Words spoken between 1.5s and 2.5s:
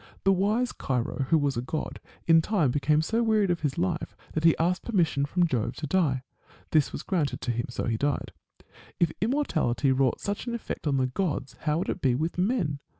a god, in